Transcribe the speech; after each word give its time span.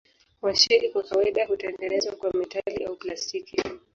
Washeli 0.41 0.89
kwa 0.89 1.03
kawaida 1.03 1.45
hutengenezwa 1.47 2.13
kwa 2.15 2.31
metali 2.33 2.85
au 2.85 2.95
plastiki. 2.95 3.63